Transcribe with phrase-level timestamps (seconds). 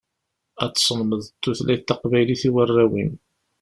[0.63, 3.11] Ad teslemdeḍ tutlayt taqbaylit i warraw-im.